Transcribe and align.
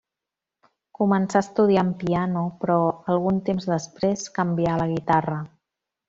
Començà 0.99 1.41
estudiant 1.45 1.91
piano 1.99 2.41
però 2.63 2.77
algun 3.17 3.37
temps 3.51 3.67
després 3.77 4.25
canvià 4.39 4.73
a 4.79 4.85
la 4.85 4.89
guitarra. 4.97 5.37